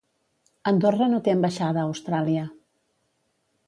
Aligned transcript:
Andorra 0.71 1.11
no 1.13 1.21
té 1.29 1.35
ambaixada 1.35 1.85
a 1.85 1.87
Austràlia. 1.93 2.51